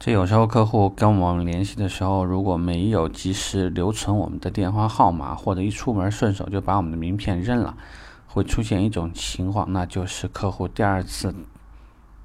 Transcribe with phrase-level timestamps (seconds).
[0.00, 7.76] 这有时候客户跟我们联系的时候，如果没有及时留存我们的电话号码，或者一出门顺手就把我们的名片扔了，
[8.28, 11.34] 会出现一种情况，那就是客户第二次，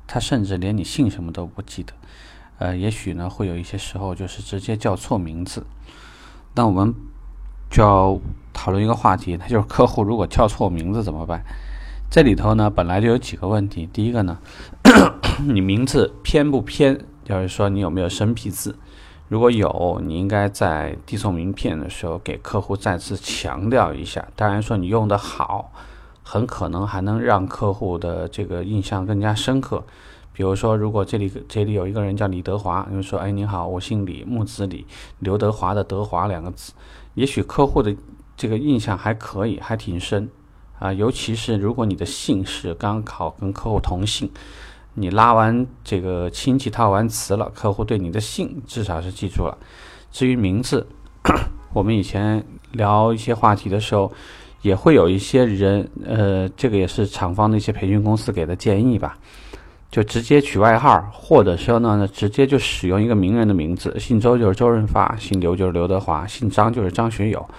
[0.05, 1.93] 他甚至连你姓什么都不记得。
[2.59, 5.65] 呃，也许呢会有一些时候就是直接叫错名字。
[6.53, 6.93] 那我们
[7.71, 8.19] 就要
[8.53, 11.43] 讨论一个话题，那就是客户如果叫错名字怎么办？
[12.11, 13.89] 这里头呢本来就有几个问题。
[13.91, 14.37] 第一个呢，
[15.49, 17.03] 你名字偏不偏？
[17.23, 18.75] 就是说，你有没有生僻字？
[19.29, 24.27] 如果有，你应该在递送名片的时候给客户再次强调一下。
[24.35, 25.71] 当然说你用的好，
[26.21, 29.83] 很可能还能让客户的这个印象更加深刻。
[30.33, 34.85] 比如说，如果这里这里有一个人叫李德华，你说：“哎，你好，我姓李，木子李，
[35.19, 36.73] 刘德华的德华两个字。”
[37.15, 37.95] 也许客户的
[38.37, 40.29] 这个印象还可以，还挺深
[40.77, 40.91] 啊。
[40.93, 44.29] 尤其是如果你的姓氏刚好跟客户同姓。
[44.95, 49.57] 你拉完这个亲戚套完词了，客户对你的姓至少是记住了。
[50.11, 50.85] 至于名字，
[51.73, 54.11] 我们以前聊一些话题的时候，
[54.61, 59.17] 也会有一些人，呃，这个也是厂方的一些培训公司给的建议吧，
[59.89, 67.49] 就直接取外号，或者说呢，直接就使用一个名人的名字，姓周就是周润发，姓刘就是刘德华，姓张就是张学友。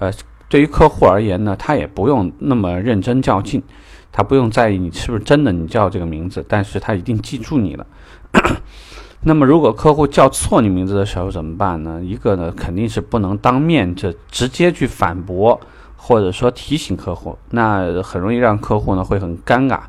[0.00, 0.12] 呃，
[0.48, 3.62] 对于客户而言呢，他也不用那么认真较劲。
[4.10, 7.86] 他不用在意你是不是真的你叫这个名字，但是他一定记住你了。
[9.22, 12.00] 那么，如果客户叫错你名字的时候怎么办呢？
[12.02, 15.60] 一个呢，肯定是不能当面就直接去反驳，
[15.96, 19.80] 或者说提醒客户，那很容易让客户呢会很尴尬。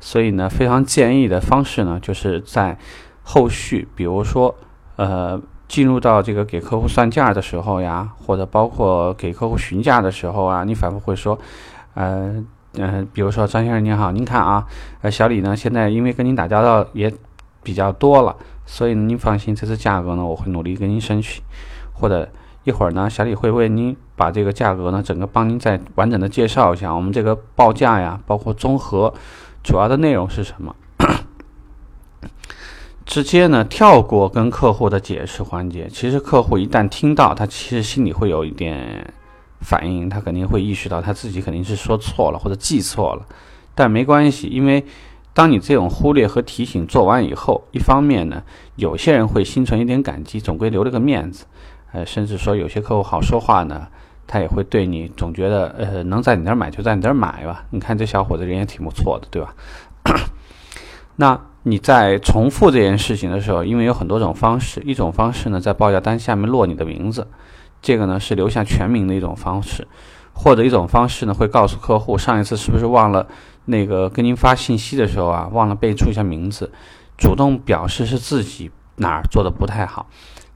[0.00, 2.78] 所以呢，非常建议的方式呢，就是在
[3.22, 4.54] 后续，比如说
[4.96, 11.38] 呃，进入到这个给客户算价的时候呀，或者包括给客户询价的时候啊，你反复会说，
[11.94, 12.42] 呃。
[12.74, 14.64] 嗯，比如说张先生您好，您看啊，
[15.00, 17.12] 呃，小李呢，现在因为跟您打交道也
[17.62, 21.42] 比较多了，所以您放心，这次价格呢，我会努力跟您争取。
[21.94, 22.28] 或者
[22.64, 29.12] 一会儿呢，小李会为您把这个价格呢，整个帮您再完整的介绍一下，我们这个报价呀，包括综合
[29.64, 30.76] 主要的内容是什么。
[33.08, 39.12] 直接呢跳过跟客户的解释环节，其实客户一旦听到，他其实心里会有一点。
[39.60, 43.26] 反应，他肯定会意识到他自己肯定是说错了或者记错了，
[43.74, 44.84] 但没关系，因为
[45.34, 48.40] 当你这种忽略和提醒做完以后，一方面呢，
[48.76, 51.44] 有些人会心存一点感激，总归留了个面子，
[51.90, 53.88] 呃，甚至说有些客户好说话呢，
[54.28, 59.52] 他也会对你总觉得，呃，能在你那儿买就在你那儿买吧，你看这小伙子人也挺不错的，对吧？
[61.16, 67.26] 那你在重复这件事情的时候，因为有很多种方式，一种方式呢，在报价单下面落你的名字。
[67.80, 69.86] 这个呢是留下全名的一种方式，
[70.32, 73.26] 或者一种方式呢会告诉客户上一次是不是忘了
[73.66, 76.72] 那个跟您发信息的时候啊忘了备注一下名字，
[77.16, 80.08] 主动表示是自己哪儿做的不太好，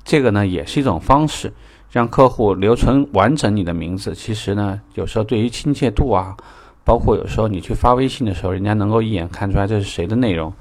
[0.02, 1.52] 这个呢也是一种方式，
[1.91, 4.14] 让客户留存完整你的名字。
[4.14, 6.36] 其实呢有时候对于亲切度啊，
[6.82, 10.52] 包括有时候你去发微信的时候，人家能够一眼看出来这是谁的内容，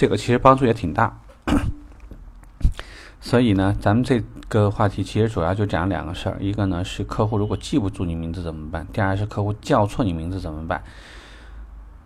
[0.00, 1.20] 这个其实帮助也挺大。
[3.20, 8.86] 所以呢，咱们这个话题其实主要就讲两个事儿，一个呢是客户如果记不住你名字怎么办？
[8.94, 10.82] 第二是客户叫错你名字怎么办？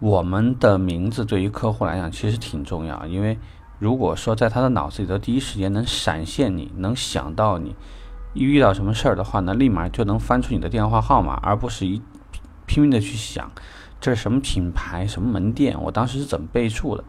[0.00, 3.38] 我们的名字对于客户来讲其实挺重要，因为
[3.78, 7.76] 如果说在他的脑子里头第一时间能闪现你，能想到你，
[8.32, 12.02] 一遇到什么事儿的话呢，立马就能翻出你的电话号码，而不是一
[12.66, 13.52] 拼命的去想
[14.00, 17.04] 这是什么品牌、什么门店，我当时是怎么备注的，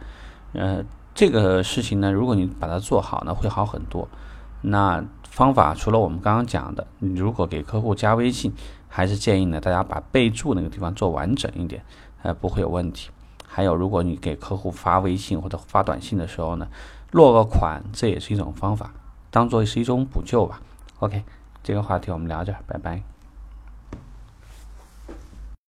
[0.54, 0.84] 呃。
[1.18, 4.06] 这个事情呢，如果你把它做好呢，会好很多。
[4.60, 8.52] 那方法除了我们刚刚讲的，你如果给客户加微信，
[8.90, 11.82] 还是建议呢，大家把备注那个地方做完整一点，
[12.22, 13.12] 呃，不会有问题。
[13.48, 16.68] 还有，如果你给客户发微信或者发短信的时候呢，
[17.12, 18.92] 落个款，这也是一种方法，
[19.32, 20.60] 当做是一种补救吧。
[21.00, 21.24] OK，
[21.64, 23.15] 这个话题我们聊这，拜拜。